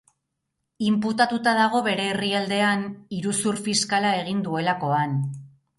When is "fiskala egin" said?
3.69-4.45